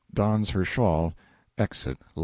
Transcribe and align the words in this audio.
(Dons 0.11 0.49
her 0.49 0.65
shawl. 0.65 1.13
Exit. 1.59 1.99
L.) 2.17 2.19